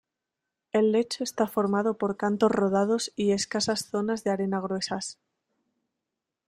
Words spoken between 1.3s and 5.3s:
formado por cantos rodados y escasas zonas de arenas gruesas.